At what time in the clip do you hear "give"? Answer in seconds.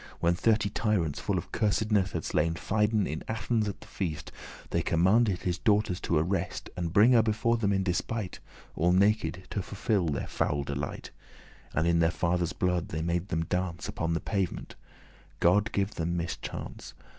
15.71-15.93